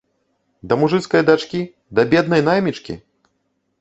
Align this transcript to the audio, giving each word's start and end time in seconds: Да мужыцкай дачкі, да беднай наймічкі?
Да 0.69 0.73
мужыцкай 0.83 1.23
дачкі, 1.29 1.61
да 1.99 2.09
беднай 2.15 2.41
наймічкі? 2.51 2.93